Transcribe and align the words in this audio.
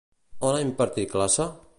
On 0.47 0.55
ha 0.59 0.63
impartit 0.63 1.07
classe? 1.11 1.47